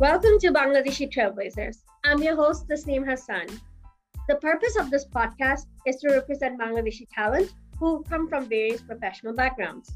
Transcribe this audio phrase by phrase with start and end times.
[0.00, 1.82] Welcome to Bangladeshi Trailblazers.
[2.04, 3.48] I'm your host, Tasneem Hassan.
[4.28, 9.34] The purpose of this podcast is to represent Bangladeshi talent who come from various professional
[9.34, 9.92] backgrounds.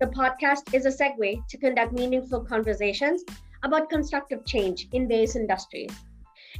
[0.00, 3.24] The podcast is a segue to conduct meaningful conversations
[3.62, 5.92] about constructive change in various industries.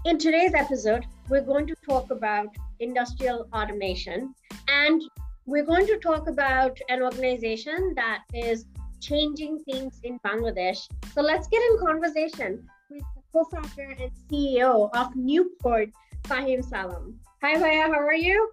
[0.04, 4.34] In today's episode, we're going to talk about industrial automation
[4.68, 5.00] and
[5.46, 8.66] we're going to talk about an organization that is
[9.00, 10.88] changing things in Bangladesh.
[11.14, 12.68] So let's get in conversation
[13.36, 15.90] co-founder and CEO of Newport,
[16.24, 17.18] Fahim Salam.
[17.42, 18.50] Hi, Faya, how are you?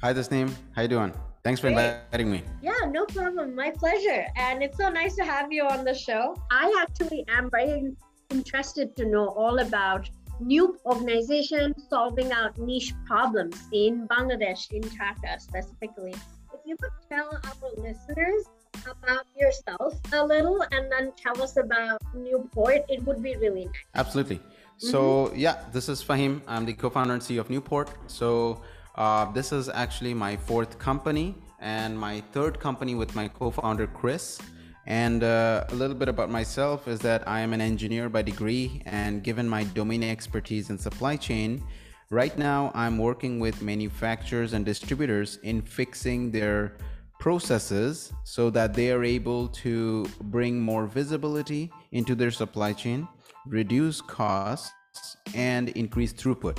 [0.00, 0.50] Hi, Tasneem.
[0.74, 1.12] How you doing?
[1.44, 2.42] Thanks for inviting me.
[2.62, 3.54] Yeah, no problem.
[3.54, 4.24] My pleasure.
[4.36, 6.34] And it's so nice to have you on the show.
[6.50, 7.92] I actually am very
[8.30, 10.08] interested to know all about
[10.40, 16.14] new organization solving out niche problems in Bangladesh, in Dhaka specifically.
[16.54, 18.44] If you could tell our listeners
[18.86, 23.74] about yourself a little and then tell us about Newport, it would be really nice.
[23.94, 24.40] Absolutely.
[24.78, 25.38] So, mm-hmm.
[25.38, 26.40] yeah, this is Fahim.
[26.46, 27.90] I'm the co founder and CEO of Newport.
[28.06, 28.62] So,
[28.94, 33.86] uh, this is actually my fourth company and my third company with my co founder,
[33.86, 34.38] Chris.
[34.86, 38.82] And uh, a little bit about myself is that I am an engineer by degree,
[38.86, 41.62] and given my domain expertise in supply chain,
[42.08, 46.78] right now I'm working with manufacturers and distributors in fixing their
[47.18, 53.08] processes so that they are able to bring more visibility into their supply chain,
[53.46, 56.58] reduce costs, and increase throughput.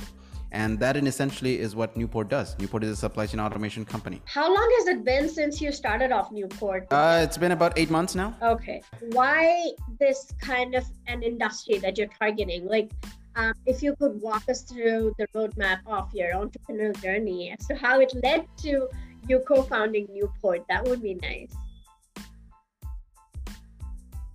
[0.52, 2.58] And that in essentially is what Newport does.
[2.58, 4.20] Newport is a supply chain automation company.
[4.24, 6.88] How long has it been since you started off Newport?
[6.90, 8.36] Uh, it's been about eight months now.
[8.42, 8.82] Okay.
[9.12, 12.66] Why this kind of an industry that you're targeting?
[12.66, 12.90] Like,
[13.36, 17.76] um, if you could walk us through the roadmap of your entrepreneurial journey as to
[17.76, 18.88] how it led to
[19.28, 21.54] you co-founding Newport, that would be nice.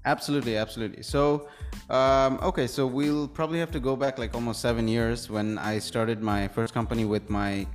[0.05, 1.01] Absolutely, absolutely.
[1.01, 1.47] So,
[1.89, 5.79] um, okay, so we'll probably have to go back like almost seven years when I
[5.79, 7.65] started my first company with my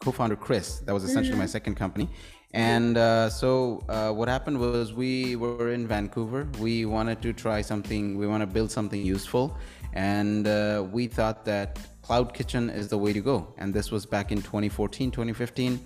[0.00, 0.78] co-founder Chris.
[0.78, 1.40] That was essentially mm-hmm.
[1.40, 2.08] my second company.
[2.54, 6.46] And uh, so uh, what happened was we were in Vancouver.
[6.58, 8.18] We wanted to try something.
[8.18, 9.56] We want to build something useful,
[9.94, 13.54] and uh, we thought that Cloud Kitchen is the way to go.
[13.58, 15.80] And this was back in 2014, 2015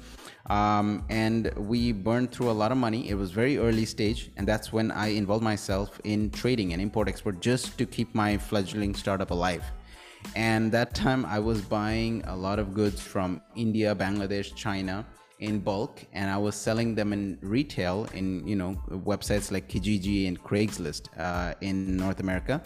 [0.48, 3.08] um, and we burned through a lot of money.
[3.08, 7.08] It was very early stage, and that's when I involved myself in trading and import
[7.08, 9.64] export just to keep my fledgling startup alive.
[10.34, 15.04] And that time I was buying a lot of goods from India, Bangladesh, China
[15.40, 20.28] in bulk, and I was selling them in retail in you know websites like Kijiji
[20.28, 22.62] and Craigslist uh, in North America.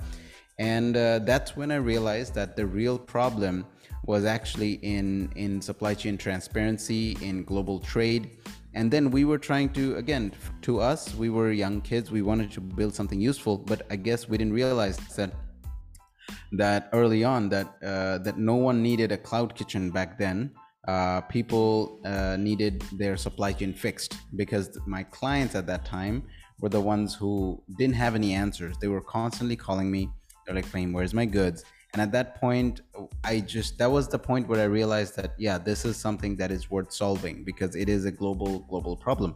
[0.61, 3.65] And uh, that's when I realized that the real problem
[4.05, 8.37] was actually in in supply chain transparency in global trade.
[8.75, 10.33] And then we were trying to again
[10.63, 13.57] to us we were young kids we wanted to build something useful.
[13.57, 15.33] But i guess we didn't realize that
[16.53, 20.51] that early on that uh, that no one needed a cloud kitchen back then.
[20.89, 26.23] Uh, people uh, needed their supply chain fixed because my clients at that time
[26.61, 28.77] were the ones who didn't have any answers.
[28.79, 30.11] They were constantly calling me
[30.45, 31.65] they're like Fahim where's my goods?
[31.93, 32.83] And at that point
[33.25, 36.53] i just that was the point where i realized that yeah this is something that
[36.53, 39.35] is worth solving because it is a global global problem.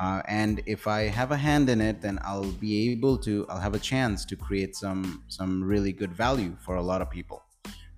[0.00, 3.64] Uh, and if i have a hand in it then i'll be able to i'll
[3.68, 7.46] have a chance to create some some really good value for a lot of people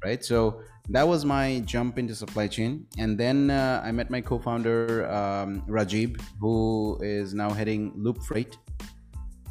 [0.04, 0.24] right?
[0.24, 2.86] So that was my jump into supply chain.
[2.98, 8.56] And then uh, i met my co-founder um, rajib who is now heading loop freight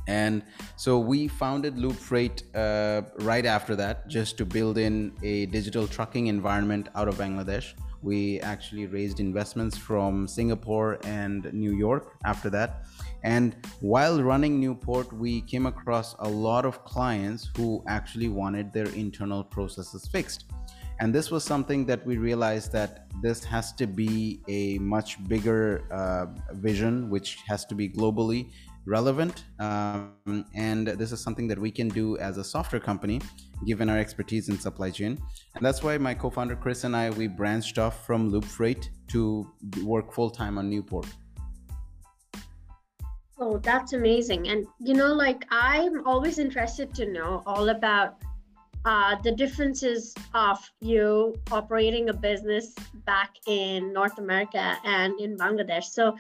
[0.08, 0.42] and
[0.78, 5.86] so we founded Loop Freight uh, right after that, just to build in a digital
[5.86, 7.74] trucking environment out of Bangladesh.
[8.02, 12.86] We actually raised investments from Singapore and New York after that.
[13.24, 18.88] And while running Newport, we came across a lot of clients who actually wanted their
[18.90, 20.46] internal processes fixed.
[21.00, 25.84] And this was something that we realized that this has to be a much bigger
[25.92, 28.50] uh, vision, which has to be globally
[28.88, 29.44] relevant.
[29.60, 33.22] Um, and this is something that we can do as a software company,
[33.66, 35.18] given our expertise in supply chain.
[35.56, 39.48] And that's why my co-founder Chris and I we branched off from Loop Freight to
[39.84, 41.08] work full time on Newport.
[43.40, 44.48] Oh, that's amazing.
[44.50, 48.16] And you know, like I'm always interested to know all about
[48.86, 52.74] uh, the differences of you operating a business
[53.06, 55.84] back in North America and in Bangladesh.
[55.86, 56.16] So,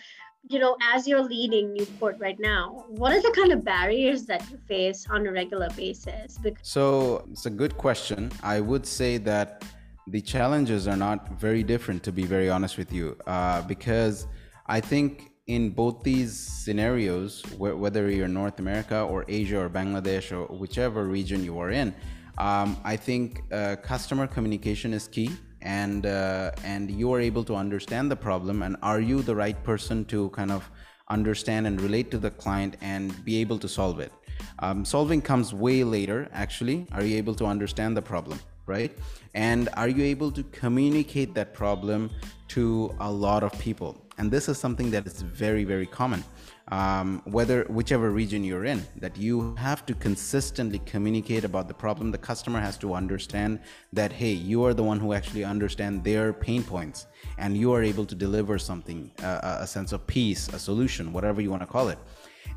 [0.49, 4.49] you know, as you're leading Newport right now, what are the kind of barriers that
[4.49, 6.38] you face on a regular basis?
[6.38, 8.31] Because- so it's a good question.
[8.44, 9.65] I would say that
[10.07, 14.27] the challenges are not very different, to be very honest with you, uh, because
[14.67, 20.31] I think in both these scenarios, wh- whether you're North America or Asia or Bangladesh
[20.31, 21.94] or whichever region you are in,
[22.38, 25.29] um, I think uh, customer communication is key,
[25.62, 29.62] and uh, and you are able to understand the problem, and are you the right
[29.63, 30.69] person to kind of
[31.09, 34.12] understand and relate to the client and be able to solve it?
[34.59, 36.88] Um, solving comes way later, actually.
[36.92, 38.39] Are you able to understand the problem?
[38.68, 38.92] right?
[39.33, 42.12] And are you able to communicate that problem
[42.50, 43.98] to a lot of people?
[44.19, 46.24] And this is something that is very, very common.
[46.69, 52.11] Um, whether whichever region you're in, that you have to consistently communicate about the problem.
[52.11, 53.61] The customer has to understand
[53.93, 57.81] that hey, you are the one who actually understand their pain points, and you are
[57.81, 61.67] able to deliver something, uh, a sense of peace, a solution, whatever you want to
[61.67, 61.99] call it.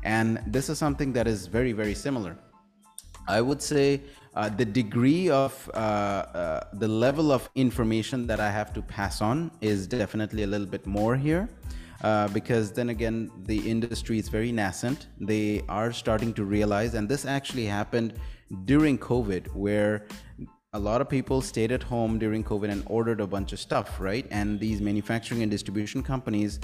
[0.03, 2.37] And this is something that is very, very similar.
[3.27, 4.01] I would say
[4.35, 9.21] uh, the degree of uh, uh, the level of information that I have to pass
[9.21, 11.47] on is definitely a little bit more here.
[12.03, 15.07] Uh, because then again, the industry is very nascent.
[15.19, 18.15] They are starting to realize, and this actually happened
[18.65, 20.07] during COVID, where
[20.73, 23.99] a lot of people stayed at home during COVID and ordered a bunch of stuff,
[23.99, 24.25] right?
[24.31, 26.59] And these manufacturing and distribution companies,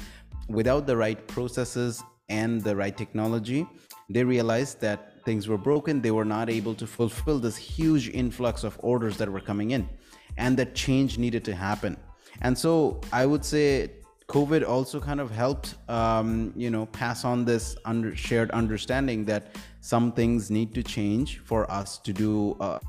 [0.47, 3.67] without the right processes and the right technology,
[4.09, 8.63] they realized that things were broken they were not able to fulfill this huge influx
[8.63, 9.87] of orders that were coming in
[10.37, 11.97] and that change needed to happen
[12.41, 13.91] and so i would say
[14.27, 19.55] covid also kind of helped um, you know pass on this under shared understanding that
[19.81, 22.79] some things need to change for us to do uh,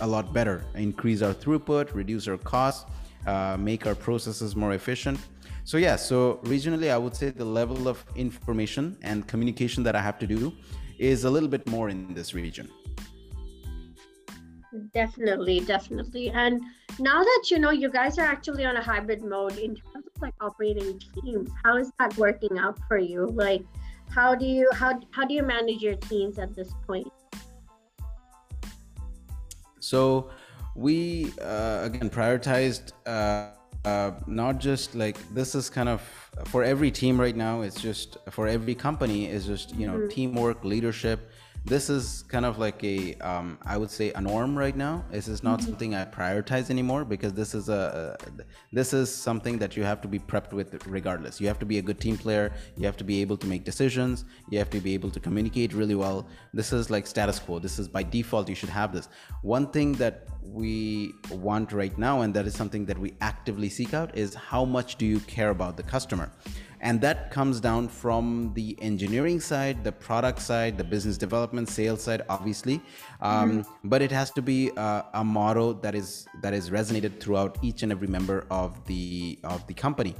[0.00, 2.90] a lot better increase our throughput reduce our costs
[3.26, 5.18] uh, make our processes more efficient
[5.62, 10.00] so yeah so regionally i would say the level of information and communication that i
[10.00, 10.52] have to do
[10.98, 12.70] is a little bit more in this region.
[14.92, 16.30] Definitely, definitely.
[16.30, 16.60] And
[16.98, 20.22] now that you know you guys are actually on a hybrid mode in terms of
[20.22, 23.26] like operating teams, how is that working out for you?
[23.26, 23.62] Like
[24.10, 27.08] how do you how how do you manage your teams at this point?
[29.78, 30.30] So
[30.74, 33.50] we uh, again prioritized uh,
[33.84, 36.00] uh, not just like this is kind of
[36.46, 40.08] for every team right now it's just for every company is just you know mm-hmm.
[40.08, 41.30] teamwork leadership
[41.66, 45.02] this is kind of like a um, I would say a norm right now.
[45.10, 45.68] This is not mm-hmm.
[45.68, 50.02] something i prioritize anymore because this is a, a, this is something that you have
[50.02, 51.40] to be prepped with regardless.
[51.40, 52.52] You have to be a good team player.
[52.76, 54.26] You have to be able to make decisions.
[54.50, 56.28] You have to be able to communicate really well.
[56.52, 57.58] This is like status quo.
[57.58, 59.08] This is by default you should have this.
[59.40, 63.94] One thing that we want right now and that is something that we actively seek
[63.94, 66.30] out is how much do you care about the customer
[66.84, 72.02] and that comes down from the engineering side the product side the business development sales
[72.02, 72.80] side obviously.
[73.20, 73.88] Um, mm-hmm.
[73.88, 77.82] but it has to be a, a motto that is that is resonated throughout each
[77.82, 80.14] and every member of the of the company.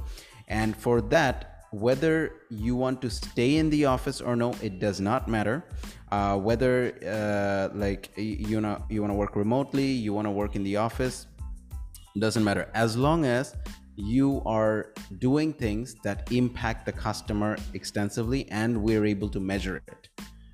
[0.47, 2.15] And for that whether
[2.49, 5.63] you want to stay in the office or no it does not matter.
[6.11, 6.73] Uh, whether
[7.15, 10.77] uh, like you know you want to work remotely you want to work in the
[10.77, 11.27] office
[12.17, 12.69] doesn't matter.
[12.73, 13.55] As long as
[13.95, 20.09] you are doing things that impact the customer extensively and we're able to measure it.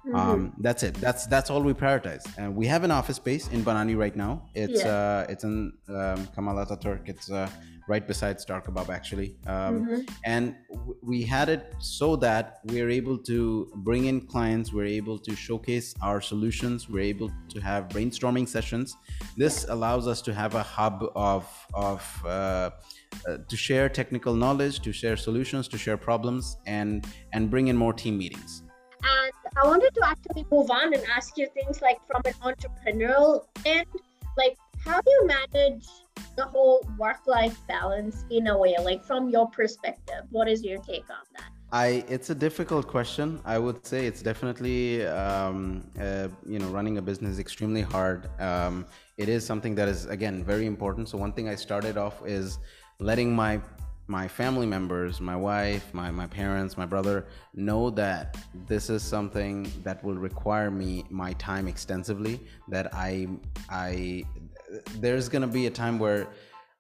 [0.06, 0.16] Mm-hmm.
[0.16, 0.96] um, that's it.
[0.96, 2.24] That's that's all we prioritize.
[2.40, 4.50] And we have an office space in banani right now.
[4.56, 5.26] It's yeah.
[5.26, 7.48] uh, it's in um, Kemal Ataturk it's uh,
[7.88, 9.36] right beside star kebab actually.
[9.46, 10.02] Um, mm-hmm.
[10.26, 14.74] and w- we had it so that we're able to bring in clients.
[14.74, 16.90] We're able to showcase our solutions.
[16.90, 18.96] We're able to have brainstorming sessions.
[19.38, 21.46] This allows us to have a hub of
[21.76, 22.72] of uh,
[23.28, 27.78] uh, to share technical knowledge, to share solutions, to share problems, and and bring in
[27.78, 28.64] more team meetings.
[29.04, 33.46] And I wanted to actually move on and ask you things like from an entrepreneurial
[33.66, 33.88] end,
[34.38, 35.88] like how do you manage
[36.36, 40.24] the whole work-life balance in a way, like from your perspective?
[40.30, 41.50] What is your take on that?
[41.74, 43.40] I it's a difficult question.
[43.46, 48.30] I would say it's definitely um, uh, you know running a business extremely hard.
[48.42, 48.86] Um,
[49.18, 51.08] it is something that is again very important.
[51.08, 52.60] So one thing I started off is
[53.02, 53.60] letting my
[54.08, 58.36] my family members, my wife, my, my parents, my brother know that
[58.68, 62.40] this is something that will require me my time extensively.
[62.68, 63.28] That I
[63.70, 64.26] I
[65.00, 66.28] there's gonna be a time where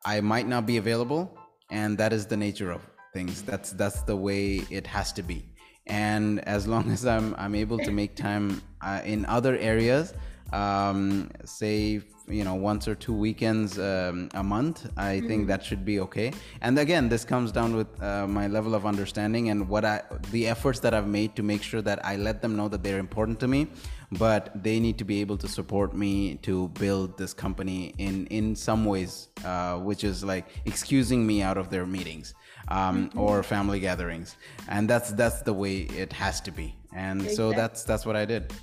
[0.05, 1.37] I might not be available,
[1.69, 2.81] and that is the nature of
[3.13, 3.41] things.
[3.43, 5.45] That's that's the way it has to be.
[5.87, 10.13] And as long as I'm I'm able to make time uh, in other areas,
[10.51, 12.01] um, say
[12.31, 15.27] you know once or two weekends um, a month i mm-hmm.
[15.27, 18.85] think that should be okay and again this comes down with uh, my level of
[18.85, 22.41] understanding and what i the efforts that i've made to make sure that i let
[22.41, 23.67] them know that they're important to me
[24.11, 28.55] but they need to be able to support me to build this company in in
[28.55, 32.33] some ways, uh, which is like excusing me out of their meetings
[32.67, 33.19] um, mm-hmm.
[33.19, 34.35] or family gatherings,
[34.67, 36.75] and that's that's the way it has to be.
[36.93, 37.35] And exactly.
[37.35, 38.53] so that's that's what I did.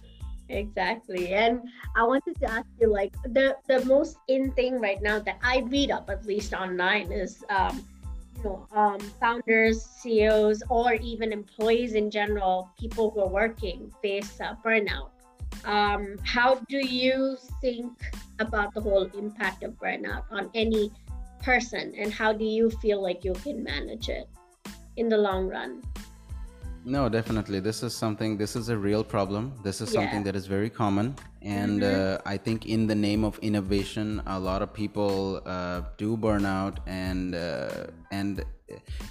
[0.49, 1.35] Exactly.
[1.35, 1.61] And
[1.95, 5.59] I wanted to ask you like the the most in thing right now that I
[5.67, 7.85] read up at least online is um,
[8.37, 14.41] you know um, founders, CEOs, or even employees in general, people who are working face
[14.41, 15.11] uh, burnout.
[15.65, 17.93] Um, how do you think
[18.39, 20.91] about the whole impact of burnout on any
[21.43, 24.29] person, and how do you feel like you can manage it
[24.97, 25.83] in the long run?
[26.85, 27.61] No, definitely.
[27.61, 29.53] This is something, this is a real problem.
[29.63, 30.33] This is something yeah.
[30.33, 31.17] that is very common.
[31.43, 32.27] And mm-hmm.
[32.27, 36.47] uh, I think, in the name of innovation, a lot of people uh, do burn
[36.47, 38.45] out and, uh, and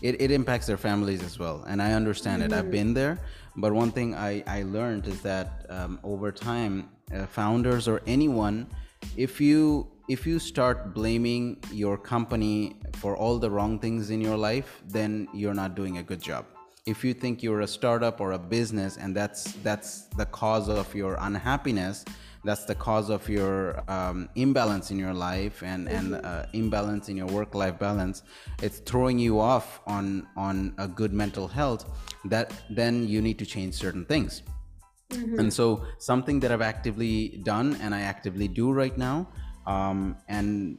[0.02, 1.64] it, it impacts their families as well.
[1.68, 2.54] And I understand mm-hmm.
[2.54, 2.58] it.
[2.58, 2.72] I've mm-hmm.
[2.72, 3.20] been there.
[3.56, 8.68] But one thing I, I learned is that um, over time, uh, founders or anyone,
[9.16, 14.38] if you if you start blaming your company for all the wrong things in your
[14.38, 16.46] life, then you're not doing a good job
[16.88, 20.96] if you think you're a startup or a business and that's that's the cause of
[20.96, 22.06] your unhappiness
[22.46, 26.26] that's the cause of your um, imbalance in your life and and mm-hmm.
[26.26, 28.24] uh, imbalance in your work life balance
[28.64, 31.84] it's throwing you off on on a good mental health
[32.26, 34.44] that then you need to change certain things
[35.10, 35.40] mm-hmm.
[35.40, 39.28] and so something that i've actively done and i actively do right now
[39.66, 40.78] um, and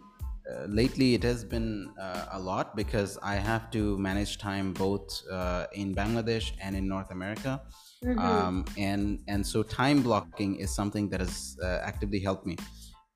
[0.51, 5.23] uh, lately it has been uh, a lot because I have to manage time both
[5.31, 7.61] uh, in Bangladesh and in North America.
[8.05, 8.19] Mm-hmm.
[8.19, 12.57] Um, and and so time blocking is something that has uh, actively helped me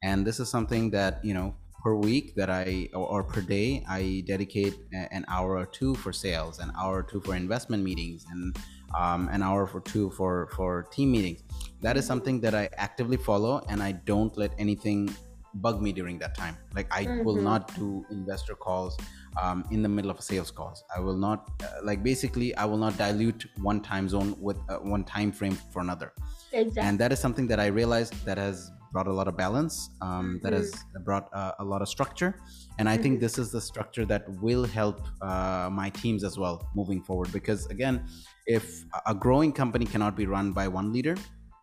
[0.03, 3.85] and this is something that you know per week that i or, or, per day
[3.89, 8.25] i dedicate an hour or two for sales an hour or two for investment meetings
[8.31, 8.57] and
[8.99, 11.43] um, an hour or two for for team meetings
[11.81, 15.09] that is something that i actively follow and i don't let anything
[15.55, 17.25] bug me during that time like i mm-hmm.
[17.25, 18.97] will not do investor calls
[19.41, 22.65] um, in the middle of a sales calls i will not uh, like basically i
[22.65, 26.13] will not dilute one time zone with uh, one time frame for another
[26.53, 26.89] exactly.
[26.89, 30.09] and that is something that i realized that has brought a lot of balance um,
[30.11, 30.37] mm-hmm.
[30.43, 31.03] that has mm-hmm.
[31.03, 32.37] brought uh, a lot of structure
[32.79, 33.03] and i mm-hmm.
[33.03, 37.33] think this is the structure that will help uh, my teams as well moving forward
[37.33, 38.05] because again
[38.47, 41.17] if a growing company cannot be run by one leader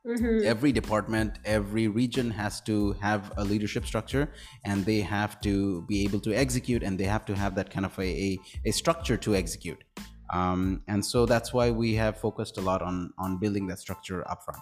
[0.07, 0.45] Mm-hmm.
[0.45, 4.31] Every department, every region has to have a leadership structure
[4.65, 7.85] and they have to be able to execute and they have to have that kind
[7.85, 9.83] of a, a, a structure to execute.
[10.31, 14.25] Um, and so that's why we have focused a lot on, on building that structure
[14.29, 14.61] upfront.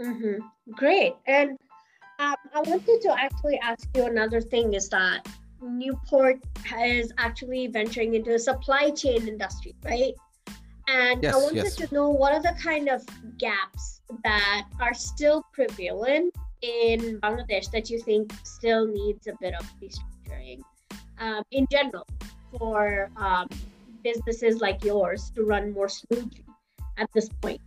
[0.00, 0.72] Mm-hmm.
[0.72, 1.14] Great.
[1.26, 1.58] And
[2.18, 5.26] um, I wanted to actually ask you another thing is that
[5.62, 6.40] Newport
[6.78, 10.14] is actually venturing into the supply chain industry, right?
[10.88, 11.76] And yes, I wanted yes.
[11.76, 13.04] to know what are the kind of
[13.38, 19.70] gaps that are still prevalent in Bangladesh that you think still needs a bit of
[19.82, 20.60] restructuring
[21.18, 22.06] um, in general
[22.58, 23.48] for um,
[24.02, 26.44] businesses like yours to run more smoothly
[26.98, 27.60] at this point?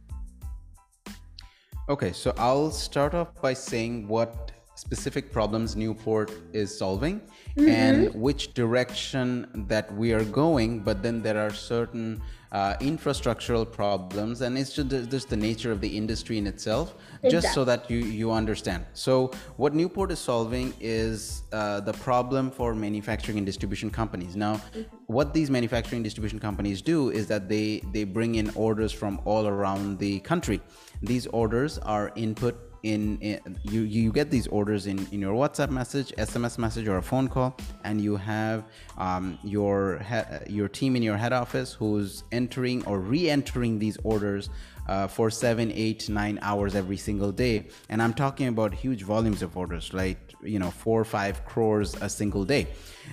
[1.90, 4.47] Okay, so I'll start off by saying what
[4.78, 7.68] specific problems Newport is solving mm-hmm.
[7.68, 14.42] and which direction that we are going, but then there are certain uh, infrastructural problems
[14.42, 17.30] and it's just, just the nature of the industry in itself exactly.
[17.30, 22.50] just so that you you understand so what newport is solving is uh, the problem
[22.50, 24.82] for manufacturing and distribution companies now mm-hmm.
[25.08, 29.46] what these manufacturing distribution companies do is that they they bring in orders from all
[29.48, 30.62] around the country
[31.02, 35.70] these orders are input in, in, you you get these orders in in your WhatsApp
[35.70, 38.66] message, SMS message, or a phone call, and you have
[38.98, 40.02] um, your
[40.48, 44.50] your team in your head office who's entering or re-entering these orders
[44.88, 47.68] uh, for seven, eight, nine hours every single day.
[47.90, 51.96] And I'm talking about huge volumes of orders, like you know four or five crores
[52.02, 52.68] a single day.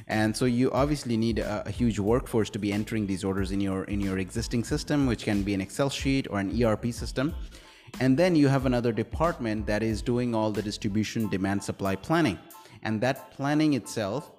[0.09, 3.61] And so you obviously need a, a huge workforce to be entering these orders in
[3.61, 7.35] your in your existing system, which can be an Excel sheet or an ERP system.
[8.01, 12.39] And then you have another department that is doing all the distribution demand supply planning.
[12.83, 14.33] And that planning itself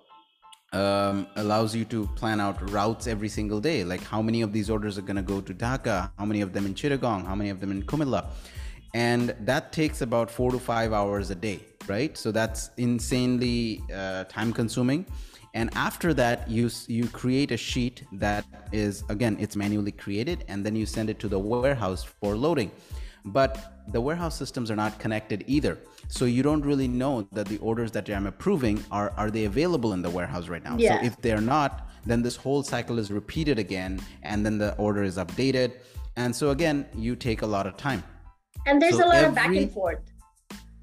[0.74, 3.84] um, allows you to plan out routes every single day.
[3.84, 6.52] Like how many of these orders are going to go to Dhaka, how many of
[6.52, 8.26] them in Chittagong, how many of them in Cumilla.
[8.94, 12.18] And that takes about four to five hours a day, right?
[12.18, 15.06] So that's insanely uh, time consuming.
[15.54, 20.66] And after that, you you create a sheet that is again it's manually created, and
[20.66, 22.72] then you send it to the warehouse for loading
[23.26, 25.78] but the warehouse systems are not connected either.
[26.08, 29.94] So you don't really know that the orders that i'm approving are are they available
[29.94, 30.78] in the warehouse right now?
[30.78, 31.00] Yeah.
[31.00, 35.04] so if they're not then this whole cycle is repeated again and then the order
[35.04, 35.74] is updated.
[36.16, 38.04] And so again you take a lot of time.
[38.68, 40.00] And there's so a lot every, of back and forth.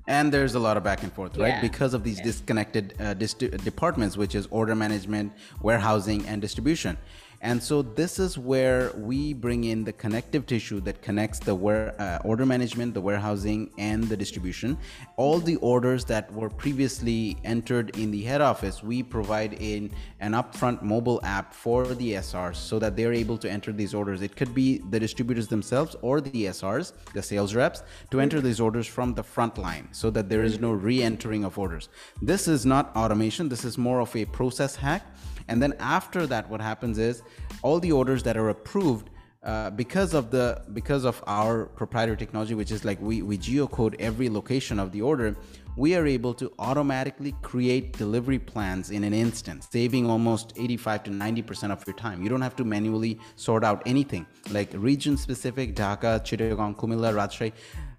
[0.09, 1.55] And there's a lot of back and forth right?
[1.55, 1.61] Yeah.
[1.61, 2.25] because of these Yeah.
[2.25, 6.99] disconnected uh, dis- departments which is order management warehousing and distribution
[7.43, 11.93] and so this is where we bring in the connective tissue that connects the ware-
[12.01, 14.79] uh, order management the warehousing and the distribution.
[15.17, 20.33] All the orders that were previously entered in the head office we provide in an
[20.33, 24.23] upfront mobile app for the srs so that they're able to enter these orders.
[24.23, 27.83] It could be the distributors themselves or the srs the sales reps
[28.13, 31.59] to enter these orders from the front line so that there is no re-entering of
[31.59, 31.89] orders.
[32.21, 33.49] This is not automation.
[33.49, 35.05] This is more of a process hack
[35.49, 37.23] and then after that what happens is
[37.63, 39.11] all the orders that are approved
[39.43, 43.95] uh, because of the because of our proprietary technology which is like we we geocode
[43.99, 45.37] every location of the order
[45.77, 51.11] we are able to automatically create delivery plans in an instant saving almost 85 to
[51.11, 52.23] 90 percent of your time.
[52.23, 54.27] You don't have to manually sort out anything.
[54.51, 57.53] Like region specific dhaka chittagong cumilla rajshahi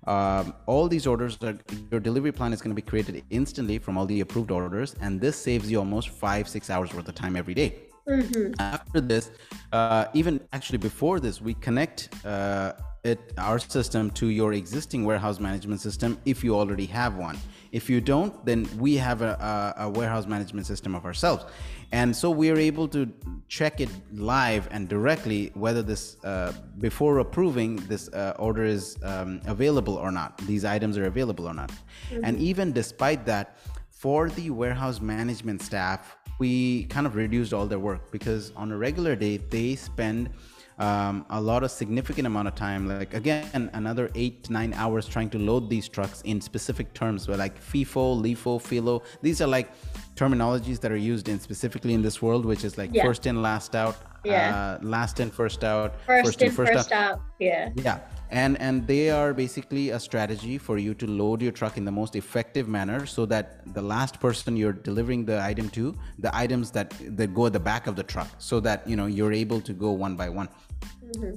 [0.07, 1.57] um, all these orders are
[1.91, 5.19] your delivery plan is going to be created instantly from all the approved orders and
[5.19, 7.75] this saves you almost five six hours worth of time every day.
[8.59, 9.31] After this
[9.71, 15.39] uh, even actually before this we connect uh, it our system to your existing warehouse
[15.39, 17.37] management system if you already have one
[17.73, 19.33] if you don't then we have a,
[19.77, 21.43] a, a warehouse management system of ourselves.
[21.91, 23.11] And so we are able to
[23.47, 29.41] check it live and directly whether this uh, before approving this uh, order is um,
[29.45, 31.71] available or not these items are available or not.
[32.23, 33.57] And even despite that
[33.89, 38.77] for the warehouse management staff we kind of reduced all their work because on a
[38.77, 40.29] regular day they spend
[40.79, 45.29] um, a lot of significant amount of time like again another eight nine hours trying
[45.29, 49.71] to load these trucks in specific terms where like FIFO, LIFO, FILO these are like
[50.15, 53.03] terminologies that are used in specifically in this world which is like Yeah.
[53.03, 54.77] first in last out Yeah.
[54.81, 57.21] uh, last in first out First, in, first, out.
[57.39, 57.69] Yeah.
[57.75, 57.99] yeah
[58.33, 61.91] and and they are basically a strategy for you to load your truck in the
[61.91, 66.71] most effective manner so that the last person you're delivering the item to the items
[66.71, 69.61] that that go at the back of the truck so that you know you're able
[69.61, 70.49] to go one by one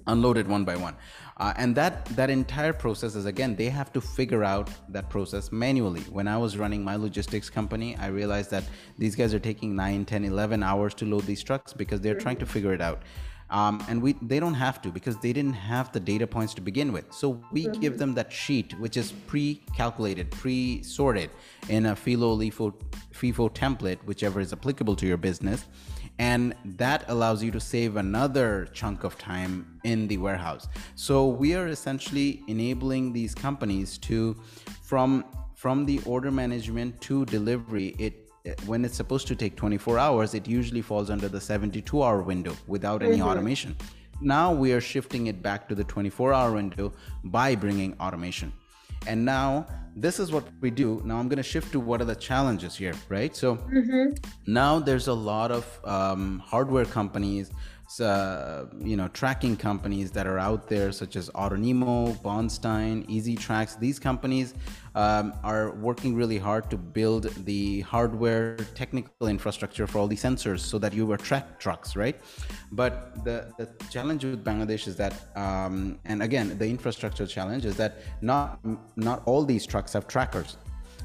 [0.06, 0.94] unload it one by one
[1.38, 5.52] uh, and that that entire process is again they have to figure out that process
[5.52, 6.00] manually.
[6.02, 8.64] When i was running my logistics company i realized that
[8.98, 12.36] these guys are taking 9 10 11 hours to load these trucks because they're trying
[12.38, 13.02] to figure it out.
[13.48, 16.60] Um, and we they don't have to because they didn't have the data points to
[16.60, 17.12] begin with.
[17.12, 21.30] So we give them that sheet which is pre-calculated pre-sorted
[21.68, 22.74] in a filo lifo
[23.12, 25.66] fifo template whichever is applicable to your business
[26.18, 30.68] and that allows you to save another chunk of time in the warehouse.
[30.94, 34.36] So we are essentially enabling these companies to
[34.82, 35.24] from
[35.54, 38.30] from the order management to delivery it
[38.66, 42.56] when it's supposed to take 24 hours it usually falls under the 72 hour window
[42.66, 43.28] without any mm-hmm.
[43.28, 43.76] automation.
[44.20, 46.92] Now we are shifting it back to the 24 hour window
[47.24, 48.52] by bringing automation
[49.06, 49.66] and now
[49.98, 51.00] this is what we do.
[51.04, 53.34] Now i'm going to shift to what are the challenges here right?
[53.34, 53.58] So
[54.46, 57.50] now there's a lot of um, hardware companies
[58.00, 63.76] uh, you know tracking companies that are out there such as autonemo Bondstein, easy tracks
[63.76, 64.54] these companies
[64.94, 70.60] um, are working really hard to build the hardware technical infrastructure for all the sensors
[70.60, 72.20] so that you attract trucks right?
[72.72, 77.76] But the, the challenge with bangladesh is that um, and again the infrastructure challenge is
[77.76, 78.58] that not
[78.96, 80.56] not all these trucks have trackers.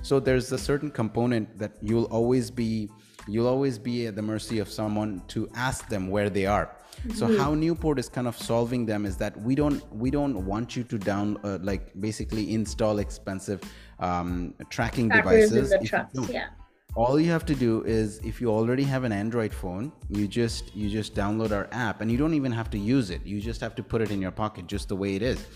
[0.04, 2.90] So there's a certain component that you'll always be
[3.28, 6.76] you'll always be at the mercy of someone to ask them where they are
[7.16, 10.76] so how newport is kind of solving them is that we don't we don't want
[10.76, 13.62] you to down uh, like basically install expensive
[14.00, 16.30] um, tracking Trackers devices the if you trucks.
[16.30, 16.48] Yeah.
[16.96, 20.76] all you have to do is if you already have an android phone you just
[20.76, 23.62] you just download our app and you don't even have to use it you just
[23.62, 25.48] have to put it in your pocket just the way it is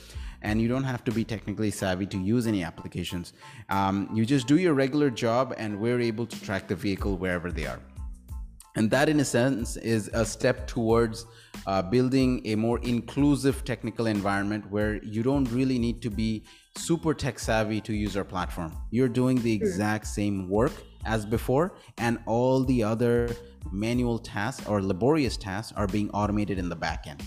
[0.45, 3.34] and you don't have to be technically savvy to use any applications.
[3.69, 7.51] Um, you just do your regular job and we're able to track the vehicle wherever
[7.51, 7.79] they are.
[8.77, 11.25] And that in a sense is a step towards
[11.65, 16.43] uh, building a more inclusive technical environment where you don't really need to be
[16.75, 18.71] super tech savvy to use our platform.
[18.91, 20.73] You're doing the exact same work
[21.05, 23.36] as before and all the other
[23.71, 27.23] manual tasks or laborious tasks are being automated in the back end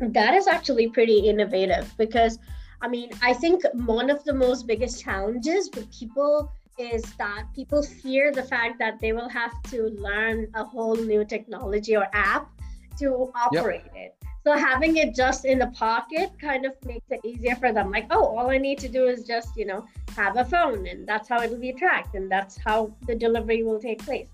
[0.00, 2.38] That is actually pretty innovative because,
[2.82, 7.82] I mean, I think one of the most biggest challenges with people is that people
[7.82, 12.50] fear the fact that they will have to learn a whole new technology or app
[12.98, 14.14] to operate it.
[14.44, 17.90] So having it just in the pocket kind of makes it easier for them.
[17.90, 21.06] Like, oh, all I need to do is just, you know, have a phone and
[21.06, 24.28] that's how it'll be tracked and that's how the delivery will take place.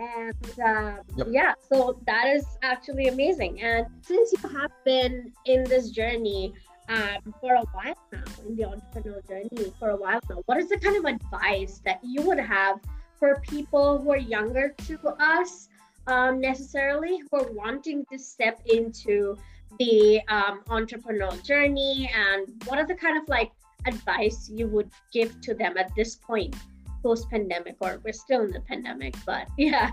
[0.00, 0.34] And
[0.64, 1.26] uh, Yep.
[1.30, 3.60] yeah, so that is actually amazing.
[3.60, 6.54] And since you have been in this journey,
[6.90, 10.42] um, for a while now in the entrepreneurial journey for a while now.
[10.46, 12.80] What is the kind of advice that you would have
[13.18, 15.68] for people who are younger to us
[16.08, 19.36] um, necessarily, who are wanting to step into
[19.78, 22.10] the um, entrepreneurial journey?
[22.12, 23.52] And what are the kind of like
[23.86, 26.56] advice you would give to them at this point,
[27.02, 29.90] post pandemic, or we're still in the pandemic, but yeah.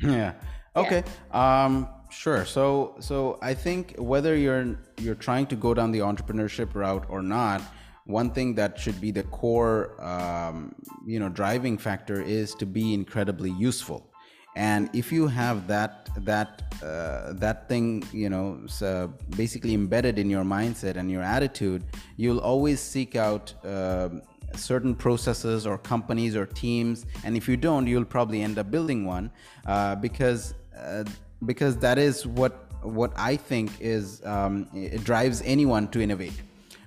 [0.00, 0.34] Yeah.
[0.76, 1.02] Okay.
[1.30, 1.64] Yeah.
[1.64, 2.44] Um, Sure.
[2.44, 7.22] So so I think whether you're you're trying to go down the entrepreneurship route or
[7.22, 7.62] not,
[8.04, 10.74] one thing that should be the core um,
[11.06, 14.12] you know driving factor is to be incredibly useful.
[14.54, 20.28] And if you have that that uh, that thing you know so basically embedded in
[20.28, 21.82] your mindset and your attitude,
[22.16, 23.54] you'll always seek out.
[23.64, 24.10] Uh,
[24.58, 29.04] certain processes or companies or teams and if you don't you'll probably end up building
[29.04, 29.30] one
[29.66, 31.04] uh, because uh,
[31.44, 36.40] because that is what what I think is um, it drives anyone to innovate.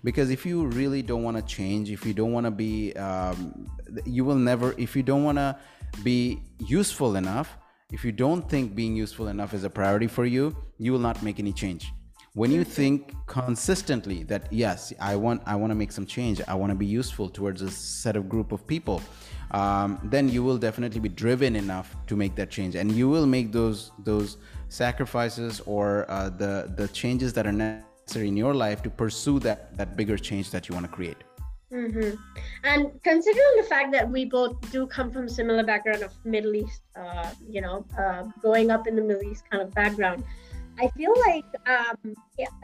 [0.04, 3.68] Because if you really don't want to change, if you don't want to be, um,
[4.06, 4.76] you will never.
[4.78, 5.58] If you don't want to
[6.04, 7.58] be useful enough,
[7.92, 11.24] if you don't think being useful enough is a priority for you, you will not
[11.24, 11.92] make any change.
[12.36, 16.54] When you think consistently that yes, I want I want to make some change, I
[16.54, 19.02] want to be useful towards a set of group of people,
[19.52, 23.26] um, then you will definitely be driven enough to make that change, and you will
[23.26, 24.36] make those those
[24.68, 29.78] sacrifices or uh, the the changes that are necessary in your life to pursue that
[29.78, 31.24] that bigger change that you want to create.
[31.72, 32.16] Mm-hmm.
[32.66, 36.82] And considering the fact that we both do come from similar background of Middle East,
[36.96, 40.24] uh, you know, uh, growing up in the Middle East kind of background,
[40.80, 42.16] I feel like, um,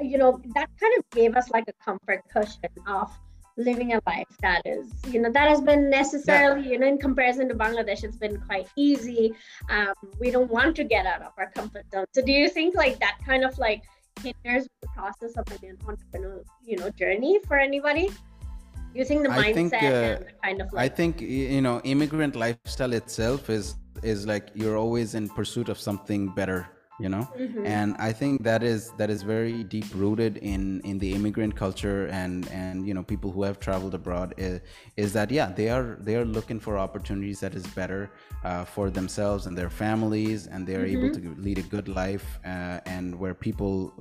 [0.02, 3.12] you know, that kind of gave us like a comfort cushion of
[3.58, 6.72] living a life that is you know that has been necessarily yeah.
[6.72, 9.34] you know in comparison to bangladesh it's been quite easy.
[9.70, 12.06] Um, we don't want to get out of our comfort zone.
[12.14, 13.84] So do you think like that kind of like
[14.22, 18.10] hinders the process of an entrepreneurial you know journey for anybody?
[18.94, 22.36] Using the mindset think, uh, and the kind of like i think you know immigrant
[22.36, 26.68] lifestyle itself is is like you're always in pursuit of something better
[27.02, 27.66] you know mm-hmm.
[27.66, 32.08] and i think that is that is very deep rooted in in the immigrant culture
[32.08, 34.62] and and you know people who have traveled abroad is,
[34.98, 38.12] is that yeah they are they are looking for opportunities that is better
[38.44, 41.06] uh, for themselves and their families and they are mm-hmm.
[41.06, 43.94] able to lead a good life uh, and where people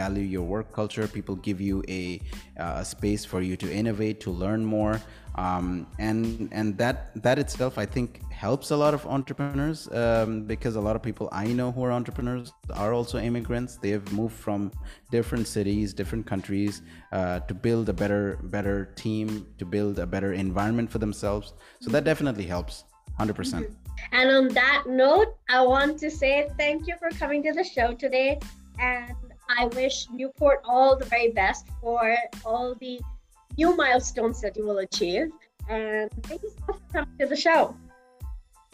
[0.00, 2.20] value your work culture people give you a,
[2.58, 5.00] uh, a space for you to innovate to learn more
[5.36, 10.76] um, and and that that itself I think helps a lot of entrepreneurs um, because
[10.76, 13.76] a lot of people I know who are entrepreneurs are also immigrants.
[13.76, 14.72] They have moved from
[15.10, 20.32] different cities, different countries uh, to build a better better team, to build a better
[20.32, 21.52] environment for themselves.
[21.80, 22.84] So that definitely helps,
[23.18, 23.66] hundred percent.
[23.66, 23.82] Mm-hmm.
[24.12, 27.92] And on that note, I want to say thank you for coming to the show
[27.92, 28.38] today,
[28.78, 29.14] and
[29.48, 33.00] I wish Newport all the very best for all the
[33.56, 35.30] new milestones that you will achieve.
[35.68, 37.76] And thank you so much for coming to the show.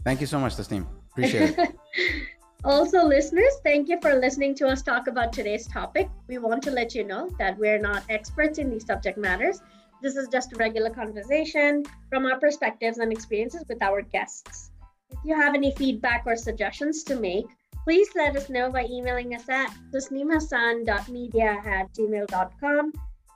[0.04, 0.86] Thank you so much, Tasneem.
[1.12, 1.76] Appreciate it.
[2.64, 6.08] also, listeners, thank you for listening to us talk about today's topic.
[6.26, 9.60] We want to let you know that we're not experts in these subject matters.
[10.02, 14.70] This is just a regular conversation from our perspectives and experiences with our guests.
[15.10, 17.46] If you have any feedback or suggestions to make,
[17.84, 22.92] please let us know by emailing us at tasneemhassan.media at gmail.com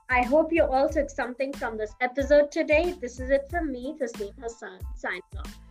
[0.08, 2.94] I hope you all took something from this episode today.
[3.00, 5.65] This is it from me, Tasneem Hassan, signing off.